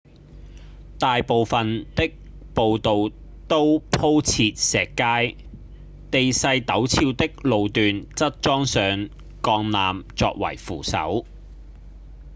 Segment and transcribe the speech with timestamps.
[0.97, 2.11] 大部分的
[2.55, 3.11] 步道
[3.47, 5.35] 都鋪設石階
[6.09, 9.09] 地勢陡峭的路段則裝上
[9.43, 11.27] 鋼纜作為扶手